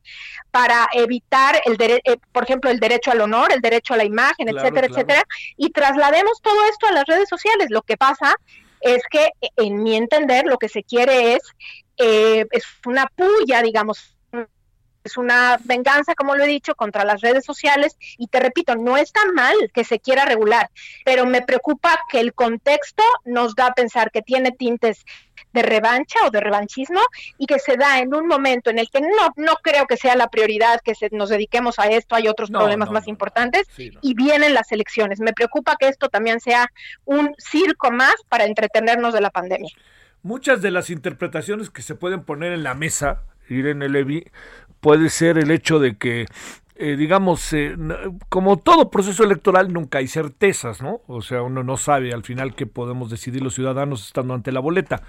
para 0.51 0.87
evitar 0.93 1.59
el 1.65 1.77
eh, 1.81 2.17
por 2.31 2.43
ejemplo, 2.43 2.69
el 2.69 2.79
derecho 2.79 3.11
al 3.11 3.21
honor, 3.21 3.51
el 3.51 3.61
derecho 3.61 3.95
a 3.95 3.97
la 3.97 4.05
imagen, 4.05 4.49
etcétera, 4.49 4.87
etcétera, 4.87 5.23
y 5.57 5.71
traslademos 5.71 6.39
todo 6.41 6.63
esto 6.69 6.87
a 6.87 6.91
las 6.91 7.05
redes 7.05 7.27
sociales. 7.27 7.67
Lo 7.69 7.81
que 7.81 7.97
pasa 7.97 8.35
es 8.81 9.01
que, 9.09 9.29
en 9.57 9.81
mi 9.81 9.95
entender, 9.95 10.45
lo 10.45 10.57
que 10.57 10.69
se 10.69 10.83
quiere 10.83 11.33
es 11.33 11.41
es 11.97 12.63
una 12.85 13.05
puya, 13.15 13.61
digamos, 13.61 14.15
es 15.03 15.17
una 15.17 15.59
venganza, 15.63 16.15
como 16.15 16.35
lo 16.35 16.43
he 16.43 16.47
dicho, 16.47 16.75
contra 16.75 17.05
las 17.05 17.21
redes 17.21 17.45
sociales 17.45 17.97
y 18.17 18.27
te 18.27 18.39
repito, 18.39 18.75
no 18.75 18.97
está 18.97 19.19
mal 19.33 19.55
que 19.73 19.83
se 19.83 19.99
quiera 19.99 20.25
regular, 20.25 20.69
pero 21.05 21.25
me 21.25 21.41
preocupa 21.41 21.99
que 22.09 22.19
el 22.19 22.33
contexto 22.33 23.03
nos 23.25 23.55
da 23.55 23.67
a 23.67 23.73
pensar 23.73 24.11
que 24.11 24.21
tiene 24.21 24.51
tintes 24.51 25.05
de 25.53 25.61
revancha 25.61 26.19
o 26.25 26.31
de 26.31 26.39
revanchismo 26.39 27.01
y 27.37 27.45
que 27.45 27.59
se 27.59 27.77
da 27.77 27.99
en 27.99 28.13
un 28.13 28.27
momento 28.27 28.69
en 28.69 28.79
el 28.79 28.89
que 28.89 29.01
no, 29.01 29.33
no 29.35 29.55
creo 29.61 29.85
que 29.85 29.97
sea 29.97 30.15
la 30.15 30.27
prioridad 30.27 30.79
que 30.81 30.95
se, 30.95 31.09
nos 31.11 31.29
dediquemos 31.29 31.79
a 31.79 31.87
esto, 31.87 32.15
hay 32.15 32.27
otros 32.27 32.49
problemas 32.49 32.91
más 32.91 33.07
importantes 33.07 33.67
y 33.77 34.13
vienen 34.13 34.53
las 34.53 34.71
elecciones. 34.71 35.19
Me 35.19 35.33
preocupa 35.33 35.75
que 35.79 35.87
esto 35.87 36.09
también 36.09 36.39
sea 36.39 36.71
un 37.05 37.35
circo 37.37 37.91
más 37.91 38.15
para 38.29 38.45
entretenernos 38.45 39.13
de 39.13 39.21
la 39.21 39.29
pandemia. 39.29 39.71
Muchas 40.23 40.61
de 40.61 40.71
las 40.71 40.89
interpretaciones 40.89 41.69
que 41.69 41.81
se 41.81 41.95
pueden 41.95 42.23
poner 42.23 42.53
en 42.53 42.63
la 42.63 42.75
mesa, 42.75 43.23
Irene 43.49 43.89
Levy, 43.89 44.31
puede 44.81 45.09
ser 45.09 45.37
el 45.37 45.51
hecho 45.51 45.79
de 45.79 45.95
que 45.95 46.25
eh, 46.75 46.95
digamos, 46.95 47.53
eh, 47.53 47.75
como 48.27 48.57
todo 48.57 48.89
proceso 48.89 49.23
electoral, 49.23 49.71
nunca 49.71 49.99
hay 49.99 50.07
certezas, 50.07 50.81
¿no? 50.81 51.01
O 51.05 51.21
sea, 51.21 51.43
uno 51.43 51.63
no 51.63 51.77
sabe 51.77 52.11
al 52.11 52.23
final 52.23 52.55
qué 52.55 52.65
podemos 52.65 53.11
decidir 53.11 53.43
los 53.43 53.53
ciudadanos 53.53 54.07
estando 54.07 54.33
ante 54.33 54.51
la 54.51 54.61
boleta 54.61 55.03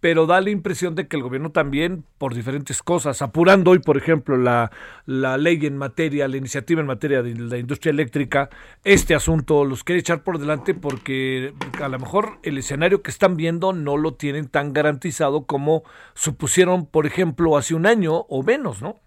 pero 0.00 0.26
da 0.26 0.40
la 0.40 0.50
impresión 0.50 0.94
de 0.94 1.08
que 1.08 1.16
el 1.16 1.22
gobierno 1.22 1.50
también, 1.50 2.04
por 2.18 2.34
diferentes 2.34 2.82
cosas, 2.82 3.20
apurando 3.20 3.72
hoy, 3.72 3.80
por 3.80 3.96
ejemplo, 3.96 4.36
la, 4.36 4.70
la 5.06 5.36
ley 5.38 5.58
en 5.66 5.76
materia, 5.76 6.28
la 6.28 6.36
iniciativa 6.36 6.80
en 6.80 6.86
materia 6.86 7.22
de 7.22 7.34
la 7.34 7.58
industria 7.58 7.90
eléctrica, 7.90 8.48
este 8.84 9.14
asunto 9.14 9.64
los 9.64 9.82
quiere 9.82 10.00
echar 10.00 10.22
por 10.22 10.38
delante 10.38 10.74
porque 10.74 11.52
a 11.82 11.88
lo 11.88 11.98
mejor 11.98 12.38
el 12.42 12.58
escenario 12.58 13.02
que 13.02 13.10
están 13.10 13.36
viendo 13.36 13.72
no 13.72 13.96
lo 13.96 14.14
tienen 14.14 14.48
tan 14.48 14.72
garantizado 14.72 15.46
como 15.46 15.82
supusieron, 16.14 16.86
por 16.86 17.06
ejemplo, 17.06 17.56
hace 17.56 17.74
un 17.74 17.86
año 17.86 18.14
o 18.28 18.42
menos, 18.42 18.82
¿no? 18.82 19.00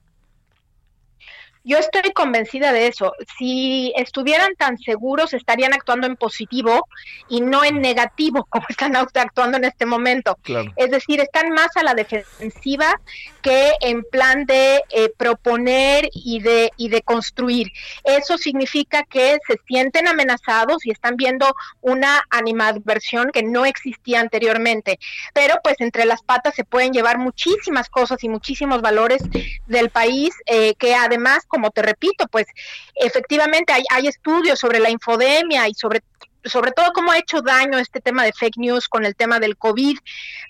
Yo 1.63 1.77
estoy 1.77 2.11
convencida 2.13 2.73
de 2.73 2.87
eso. 2.87 3.13
Si 3.37 3.93
estuvieran 3.95 4.55
tan 4.55 4.77
seguros, 4.79 5.33
estarían 5.33 5.73
actuando 5.73 6.07
en 6.07 6.15
positivo 6.15 6.87
y 7.29 7.41
no 7.41 7.63
en 7.63 7.81
negativo, 7.81 8.45
como 8.49 8.65
están 8.67 8.95
actuando 8.95 9.57
en 9.57 9.65
este 9.65 9.85
momento. 9.85 10.37
Es 10.75 10.89
decir, 10.89 11.19
están 11.19 11.49
más 11.49 11.69
a 11.75 11.83
la 11.83 11.93
defensiva 11.93 12.99
que 13.41 13.73
en 13.81 14.03
plan 14.03 14.45
de 14.45 14.81
eh, 14.89 15.11
proponer 15.17 16.09
y 16.13 16.39
de, 16.39 16.71
y 16.77 16.89
de 16.89 17.01
construir. 17.01 17.71
Eso 18.03 18.37
significa 18.37 19.03
que 19.03 19.37
se 19.47 19.59
sienten 19.67 20.07
amenazados 20.07 20.85
y 20.85 20.91
están 20.91 21.15
viendo 21.15 21.53
una 21.81 22.23
animadversión 22.29 23.31
que 23.31 23.43
no 23.43 23.65
existía 23.65 24.19
anteriormente. 24.19 24.99
Pero 25.33 25.55
pues 25.63 25.75
entre 25.79 26.05
las 26.05 26.21
patas 26.21 26.55
se 26.55 26.63
pueden 26.63 26.93
llevar 26.93 27.17
muchísimas 27.17 27.89
cosas 27.89 28.23
y 28.23 28.29
muchísimos 28.29 28.81
valores 28.81 29.21
del 29.67 29.89
país 29.89 30.35
eh, 30.45 30.75
que 30.75 30.95
además 30.95 31.45
como 31.51 31.69
te 31.69 31.81
repito, 31.81 32.27
pues 32.27 32.47
efectivamente 32.95 33.73
hay, 33.73 33.83
hay 33.91 34.07
estudios 34.07 34.59
sobre 34.59 34.79
la 34.79 34.89
infodemia 34.89 35.67
y 35.67 35.73
sobre 35.73 36.01
sobre 36.45 36.71
todo 36.71 36.91
cómo 36.93 37.11
ha 37.11 37.17
hecho 37.17 37.41
daño 37.41 37.77
este 37.77 38.01
tema 38.01 38.23
de 38.23 38.33
fake 38.33 38.57
news 38.57 38.87
con 38.87 39.05
el 39.05 39.15
tema 39.15 39.39
del 39.39 39.57
COVID, 39.57 39.97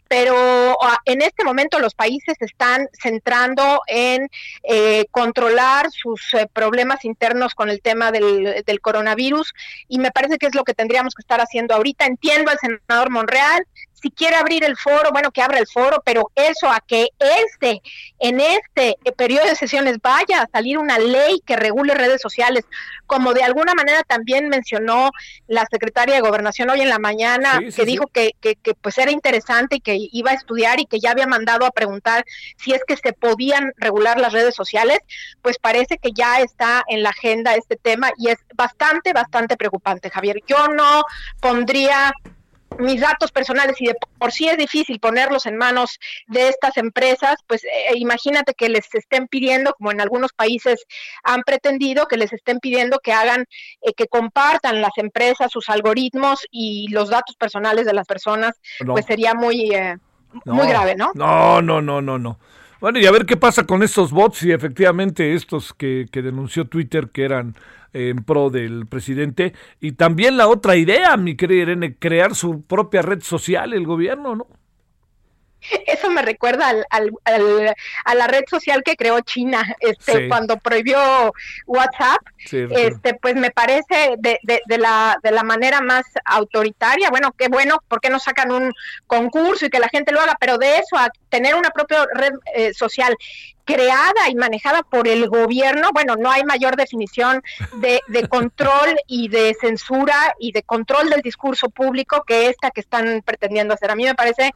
pero 0.08 0.78
ah, 0.82 1.00
en 1.06 1.22
este 1.22 1.44
momento 1.44 1.80
los 1.80 1.96
países 1.96 2.38
están 2.40 2.88
centrando 2.94 3.82
en 3.88 4.30
eh, 4.64 5.06
controlar 5.12 5.90
sus 5.92 6.34
eh, 6.34 6.48
problemas 6.52 7.04
internos 7.06 7.56
con 7.56 7.70
el 7.70 7.82
tema 7.82 8.12
del, 8.12 8.64
del, 8.66 8.82
coronavirus 8.82 9.54
y 9.88 10.00
me 10.00 10.12
parece 10.12 10.38
que 10.38 10.48
es 10.48 10.56
lo 10.56 10.64
que 10.64 10.74
tendríamos 10.74 11.14
que 11.14 11.22
estar 11.22 11.42
haciendo 11.42 11.76
ahorita. 11.76 12.06
Entiendo 12.06 12.52
al 12.52 12.60
senador 12.60 13.10
Monreal, 13.10 13.66
si 14.02 14.10
quiere 14.10 14.36
abrir 14.36 14.64
el 14.64 14.78
foro, 14.78 15.12
bueno, 15.12 15.32
que 15.32 15.42
abra 15.42 15.60
el 15.60 15.68
foro, 15.68 16.02
pero 16.04 16.32
eso 16.36 16.70
a 16.70 16.80
que 16.86 17.10
este, 17.20 17.82
en 18.20 18.40
este 18.40 18.98
periodo 19.16 19.46
de 19.46 19.56
sesiones 19.56 19.98
vaya 20.02 20.42
a 20.42 20.50
salir 20.52 20.78
una 20.78 20.98
ley 20.98 21.42
que 21.46 21.56
regule 21.56 21.94
redes 21.94 22.22
sociales, 22.22 22.66
como 23.06 23.34
de 23.34 23.44
alguna 23.44 23.74
manera 23.76 24.04
también 24.04 24.50
mencionó 24.50 25.12
la 25.48 25.68
secretaria 25.70 26.16
de 26.16 26.22
Gobernación 26.22 26.70
hoy 26.70 26.82
en 26.82 26.90
la 26.90 27.00
mañana, 27.00 27.60
que 27.76 27.86
dijo 27.86 28.08
que, 28.08 28.32
que, 28.40 28.56
que 28.56 28.74
pues 28.74 28.98
era 28.98 29.12
interesante 29.12 29.78
y 29.78 29.82
que 29.82 29.98
iba 30.12 30.32
a 30.32 30.36
estudiar 30.36 30.80
y 30.80 30.86
que 30.86 31.00
ya 31.00 31.12
había 31.12 31.28
mandado 31.28 31.66
a 31.66 31.72
preguntar 31.72 32.26
si 32.58 32.74
es 32.74 32.82
que 32.88 32.98
se 32.98 33.14
podían 33.14 33.74
regular 33.78 34.20
las 34.20 34.34
redes 34.34 34.56
sociales, 34.56 35.00
pues 35.42 35.58
parece 35.60 35.98
que 35.98 36.12
ya 36.14 36.40
está 36.40 36.84
en 36.88 37.04
la 37.04 37.10
agenda 37.10 37.56
este 37.56 37.76
tema 37.76 38.12
y 38.18 38.30
es 38.30 38.38
bastante, 38.56 39.14
bastante 39.14 39.58
preocupante, 39.58 40.10
Javier. 40.10 40.38
Yo 40.48 40.68
no 40.70 41.04
pondría 41.40 42.14
mis 42.80 43.02
datos 43.02 43.32
personales 43.32 43.80
y 43.80 43.88
de 43.88 43.96
por 44.18 44.32
sí 44.32 44.48
es 44.48 44.58
difícil 44.58 45.00
ponerlos 45.00 45.46
en 45.46 45.58
manos 45.58 46.00
de 46.28 46.50
estas 46.50 46.78
empresas, 46.78 47.36
pues 47.48 47.64
eh, 47.64 47.96
imagínate 47.96 48.54
que 48.54 48.70
les 48.70 48.94
estén 48.94 49.28
pidiendo, 49.28 49.74
como 49.74 49.92
en 49.92 50.02
algunos 50.02 50.34
países 50.34 50.86
han 51.24 51.42
pretendido, 51.44 52.08
que 52.08 52.18
les 52.18 52.34
estén 52.34 52.60
pidiendo 52.60 53.00
que 53.00 53.14
hagan, 53.14 53.46
eh, 53.82 53.94
que 53.94 54.08
compartan 54.08 54.82
las 54.82 54.98
empresas 54.98 55.52
sus 55.52 55.70
algoritmos 55.70 56.48
y 56.50 56.88
los 56.90 57.10
datos 57.10 57.36
personales 57.36 57.86
de 57.86 57.94
las 57.94 58.08
personas, 58.08 58.60
pues 58.86 59.06
sería 59.06 59.34
muy, 59.34 59.74
eh, 59.74 59.98
muy 60.46 60.68
grave, 60.68 60.96
¿no? 60.96 61.12
No, 61.14 61.62
no, 61.62 61.82
no, 61.82 62.02
no, 62.02 62.18
no. 62.18 62.40
Bueno, 62.82 62.98
y 62.98 63.06
a 63.06 63.12
ver 63.12 63.28
qué 63.28 63.38
pasa 63.38 63.68
con 63.68 63.84
estos 63.84 64.12
bots 64.12 64.42
y 64.42 64.52
efectivamente 64.52 65.36
estos 65.36 65.72
que, 65.72 66.08
que 66.12 66.24
denunció 66.24 66.66
Twitter 66.66 67.10
que 67.12 67.24
eran 67.24 67.56
en 67.94 68.24
pro 68.24 68.50
del 68.50 68.88
presidente. 68.88 69.54
Y 69.80 69.92
también 69.92 70.36
la 70.36 70.48
otra 70.48 70.76
idea, 70.76 71.16
mi 71.16 71.36
querida 71.36 71.62
Irene, 71.62 71.96
crear 71.96 72.34
su 72.34 72.64
propia 72.64 73.04
red 73.04 73.22
social, 73.22 73.74
el 73.74 73.86
gobierno, 73.86 74.36
¿no? 74.36 74.48
Eso 75.88 76.10
me 76.10 76.22
recuerda 76.22 76.70
al, 76.70 76.86
al, 76.90 77.76
a 78.06 78.16
la 78.16 78.28
red 78.28 78.44
social 78.50 78.84
que 78.84 78.96
creó 78.96 79.20
China 79.22 79.76
este, 79.80 80.28
cuando 80.28 80.58
prohibió 80.58 81.34
WhatsApp. 81.68 82.22
este, 82.52 83.14
pues 83.16 83.36
me 83.36 83.52
parece 83.52 84.16
de, 84.18 84.40
de, 84.44 84.62
de, 84.66 84.78
la, 84.78 85.18
de 85.24 85.32
la 85.32 85.44
manera 85.44 85.82
más 85.82 86.06
autoritaria. 86.26 87.10
Bueno, 87.10 87.34
qué 87.38 87.48
bueno, 87.48 87.84
¿por 87.88 88.02
qué 88.02 88.10
no 88.10 88.20
sacan 88.20 88.52
un 88.52 88.74
concurso 89.08 89.66
y 89.66 89.70
que 89.70 89.80
la 89.80 89.90
gente 89.90 90.12
lo 90.12 90.22
haga? 90.22 90.36
Pero 90.40 90.58
de 90.58 90.78
eso 90.78 90.98
a 90.98 91.10
tener 91.30 91.56
una 91.56 91.70
propia 91.70 92.06
red 92.14 92.34
eh, 92.56 92.74
social 92.74 93.16
creada 93.74 94.30
y 94.30 94.36
manejada 94.36 94.84
por 94.84 95.08
el 95.08 95.28
gobierno, 95.28 95.90
bueno, 95.94 96.16
no 96.16 96.32
hay 96.32 96.44
mayor 96.44 96.76
definición 96.76 97.42
de, 97.78 98.02
de, 98.08 98.28
control 98.30 98.96
y 99.08 99.30
de 99.30 99.56
censura 99.60 100.36
y 100.40 100.52
de 100.52 100.64
control 100.64 101.10
del 101.10 101.22
discurso 101.22 101.70
público 101.70 102.24
que 102.26 102.48
esta 102.48 102.72
que 102.72 102.82
están 102.82 103.22
pretendiendo 103.26 103.74
hacer. 103.74 103.92
A 103.92 103.96
mí 103.96 104.04
me 104.04 104.16
parece 104.16 104.54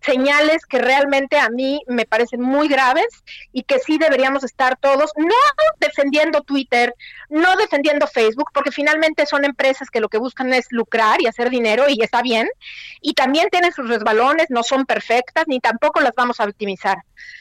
señales 0.00 0.66
que 0.66 0.78
realmente 0.78 1.38
a 1.38 1.48
mí 1.48 1.80
me 1.86 2.04
parecen 2.04 2.40
muy 2.40 2.68
graves 2.68 3.06
y 3.52 3.62
que 3.62 3.78
sí 3.78 3.98
deberíamos 3.98 4.44
estar 4.44 4.76
todos, 4.76 5.12
no 5.16 5.34
defendiendo 5.78 6.42
Twitter, 6.42 6.94
no 7.28 7.56
defendiendo 7.56 8.06
Facebook, 8.06 8.50
porque 8.52 8.72
finalmente 8.72 9.26
son 9.26 9.44
empresas 9.44 9.90
que 9.90 10.00
lo 10.00 10.08
que 10.08 10.18
buscan 10.18 10.52
es 10.52 10.66
lucrar 10.70 11.20
y 11.20 11.26
hacer 11.26 11.50
dinero 11.50 11.84
y 11.88 12.02
está 12.02 12.22
bien, 12.22 12.48
y 13.00 13.14
también 13.14 13.48
tienen 13.50 13.72
sus 13.72 13.88
resbalones, 13.88 14.50
no 14.50 14.62
son 14.62 14.84
perfectas, 14.84 15.44
ni 15.46 15.60
tampoco 15.60 16.00
las 16.00 16.12
vamos 16.14 16.40
a 16.40 16.44
optimizar. 16.44 16.98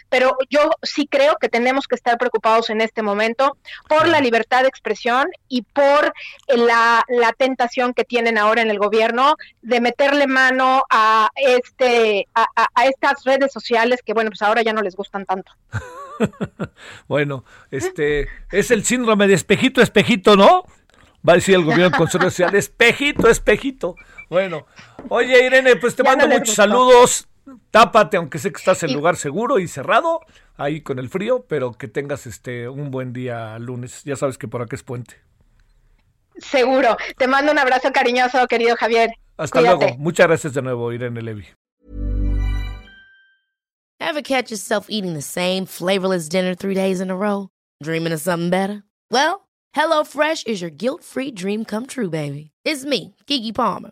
Pero 0.09 0.37
yo 0.49 0.69
sí 0.97 1.07
creo 1.07 1.35
que 1.39 1.47
tenemos 1.47 1.87
que 1.87 1.93
estar 1.93 2.17
preocupados 2.17 2.71
en 2.71 2.81
este 2.81 3.03
momento 3.03 3.55
por 3.87 4.07
la 4.07 4.19
libertad 4.19 4.63
de 4.63 4.67
expresión 4.67 5.27
y 5.47 5.61
por 5.61 6.11
la, 6.47 7.05
la 7.07 7.33
tentación 7.33 7.93
que 7.93 8.03
tienen 8.03 8.39
ahora 8.39 8.63
en 8.63 8.71
el 8.71 8.79
gobierno 8.79 9.35
de 9.61 9.79
meterle 9.79 10.25
mano 10.25 10.81
a 10.89 11.29
este 11.35 12.27
a, 12.33 12.47
a, 12.55 12.85
estas 12.87 13.23
redes 13.25 13.53
sociales 13.53 14.01
que 14.03 14.13
bueno 14.13 14.31
pues 14.31 14.41
ahora 14.41 14.63
ya 14.63 14.73
no 14.73 14.81
les 14.81 14.95
gustan 14.95 15.25
tanto. 15.25 15.51
bueno, 17.07 17.45
este 17.69 18.27
es 18.51 18.71
el 18.71 18.83
síndrome 18.83 19.27
de 19.27 19.35
espejito, 19.35 19.83
espejito, 19.83 20.35
¿no? 20.35 20.63
Va 21.27 21.33
a 21.33 21.35
decir 21.35 21.53
el 21.53 21.63
gobierno 21.63 21.95
con 21.95 22.09
su 22.09 22.17
social, 22.29 22.55
espejito, 22.55 23.29
espejito. 23.29 23.95
Bueno, 24.29 24.65
oye 25.09 25.45
Irene, 25.45 25.75
pues 25.75 25.95
te 25.95 26.01
mando 26.01 26.27
muchos 26.27 26.55
saludos. 26.55 27.27
Tápate, 27.71 28.17
aunque 28.17 28.39
sé 28.39 28.51
que 28.51 28.57
estás 28.57 28.83
en 28.83 28.93
lugar 28.93 29.15
seguro 29.15 29.59
y 29.59 29.67
cerrado, 29.67 30.21
ahí 30.55 30.81
con 30.81 30.99
el 30.99 31.09
frío, 31.09 31.45
pero 31.47 31.73
que 31.73 31.87
tengas 31.87 32.25
este 32.27 32.69
un 32.69 32.91
buen 32.91 33.13
día 33.13 33.57
lunes. 33.59 34.03
Ya 34.03 34.15
sabes 34.15 34.37
que 34.37 34.47
por 34.47 34.61
acá 34.61 34.75
es 34.75 34.83
puente. 34.83 35.15
Seguro. 36.37 36.97
Te 37.17 37.27
mando 37.27 37.51
un 37.51 37.59
abrazo 37.59 37.91
cariñoso, 37.91 38.45
querido 38.47 38.75
Javier. 38.75 39.11
Hasta 39.37 39.61
luego. 39.61 39.97
Muchas 39.97 40.27
gracias 40.27 40.53
de 40.53 40.61
nuevo, 40.61 40.91
Irene 40.91 41.21
Levy. 41.21 41.47
Ever 43.99 44.21
catch 44.21 44.51
yourself 44.51 44.87
eating 44.89 45.13
the 45.13 45.21
same 45.21 45.65
flavorless 45.65 46.29
dinner 46.29 46.55
three 46.55 46.75
days 46.75 47.01
in 47.01 47.09
a 47.09 47.15
row? 47.15 47.49
Dreaming 47.83 48.13
of 48.13 48.21
something 48.21 48.49
better? 48.49 48.83
Well, 49.11 49.47
HelloFresh 49.75 50.47
is 50.47 50.61
your 50.61 50.69
guilt-free 50.69 51.31
dream 51.31 51.65
come 51.65 51.87
true, 51.87 52.09
baby. 52.09 52.51
It's 52.63 52.85
me, 52.85 53.15
Kiki 53.25 53.51
Palmer. 53.51 53.91